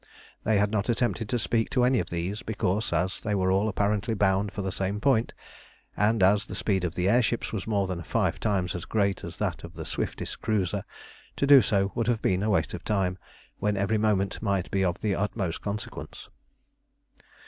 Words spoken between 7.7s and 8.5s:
than five